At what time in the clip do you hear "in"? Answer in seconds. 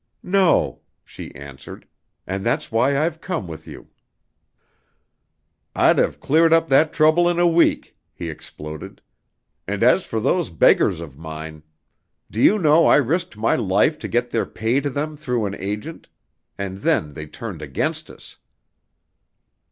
7.29-7.37